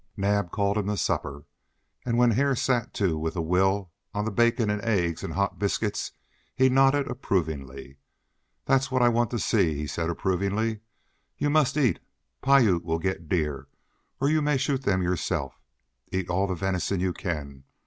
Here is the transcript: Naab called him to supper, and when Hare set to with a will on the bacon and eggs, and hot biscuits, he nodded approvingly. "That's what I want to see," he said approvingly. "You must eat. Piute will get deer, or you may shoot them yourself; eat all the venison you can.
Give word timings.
Naab 0.17 0.49
called 0.49 0.79
him 0.79 0.87
to 0.87 0.97
supper, 0.97 1.45
and 2.07 2.17
when 2.17 2.31
Hare 2.31 2.55
set 2.55 2.91
to 2.95 3.19
with 3.19 3.35
a 3.35 3.41
will 3.43 3.91
on 4.15 4.25
the 4.25 4.31
bacon 4.31 4.71
and 4.71 4.81
eggs, 4.81 5.23
and 5.23 5.35
hot 5.35 5.59
biscuits, 5.59 6.13
he 6.55 6.69
nodded 6.69 7.05
approvingly. 7.07 7.97
"That's 8.65 8.89
what 8.89 9.03
I 9.03 9.09
want 9.09 9.29
to 9.29 9.37
see," 9.37 9.75
he 9.75 9.85
said 9.85 10.09
approvingly. 10.09 10.79
"You 11.37 11.51
must 11.51 11.77
eat. 11.77 11.99
Piute 12.41 12.83
will 12.83 12.97
get 12.97 13.29
deer, 13.29 13.67
or 14.19 14.27
you 14.27 14.41
may 14.41 14.57
shoot 14.57 14.81
them 14.81 15.03
yourself; 15.03 15.61
eat 16.11 16.31
all 16.31 16.47
the 16.47 16.55
venison 16.55 16.99
you 16.99 17.13
can. 17.13 17.63